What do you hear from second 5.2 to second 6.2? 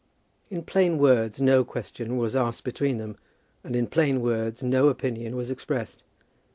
was expressed.